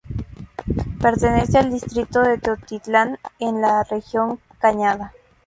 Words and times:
Pertenece 0.99 1.59
al 1.59 1.71
distrito 1.73 2.21
de 2.23 2.39
Teotitlán, 2.39 3.19
en 3.37 3.61
la 3.61 3.83
región 3.83 4.39
Cañada. 4.57 5.13